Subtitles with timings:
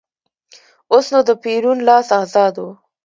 [0.91, 2.65] اوس نو د پېرون لاس ازاد و.